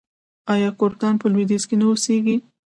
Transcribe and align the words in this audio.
آیا 0.53 0.69
کردان 0.79 1.13
په 1.21 1.27
لویدیځ 1.33 1.63
کې 1.69 1.75
نه 1.81 1.85
اوسیږي؟ 1.89 2.35